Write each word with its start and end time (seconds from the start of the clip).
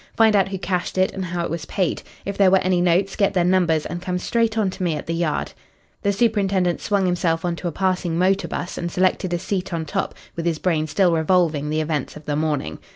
Find 0.17 0.35
out 0.35 0.47
who 0.49 0.57
cashed 0.57 0.97
it 0.97 1.11
and 1.11 1.25
how 1.25 1.45
it 1.45 1.51
was 1.51 1.65
paid. 1.65 2.01
If 2.25 2.35
there 2.35 2.49
were 2.49 2.57
any 2.63 2.81
notes, 2.81 3.15
get 3.15 3.35
their 3.35 3.43
numbers 3.43 3.85
and 3.85 4.01
come 4.01 4.17
straight 4.17 4.57
on 4.57 4.71
to 4.71 4.81
me 4.81 4.95
at 4.95 5.05
the 5.05 5.13
Yard." 5.13 5.53
The 6.01 6.11
superintendent 6.11 6.81
swung 6.81 7.05
himself 7.05 7.45
on 7.45 7.55
to 7.57 7.67
a 7.67 7.71
passing 7.71 8.17
motor 8.17 8.47
bus 8.47 8.79
and 8.79 8.91
selected 8.91 9.31
a 9.31 9.37
seat 9.37 9.71
on 9.75 9.85
top, 9.85 10.15
with 10.35 10.47
his 10.47 10.57
brain 10.57 10.87
still 10.87 11.11
revolving 11.11 11.69
the 11.69 11.81
events 11.81 12.15
of 12.17 12.25
the 12.25 12.35
morning. 12.35 12.79